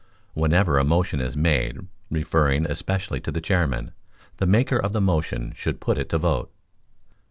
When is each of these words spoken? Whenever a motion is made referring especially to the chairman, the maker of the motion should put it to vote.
Whenever 0.33 0.79
a 0.79 0.83
motion 0.83 1.21
is 1.21 1.37
made 1.37 1.87
referring 2.09 2.65
especially 2.65 3.21
to 3.21 3.31
the 3.31 3.39
chairman, 3.39 3.91
the 4.37 4.47
maker 4.47 4.77
of 4.79 4.93
the 4.93 4.99
motion 4.99 5.53
should 5.55 5.79
put 5.79 5.99
it 5.99 6.09
to 6.09 6.17
vote. 6.17 6.51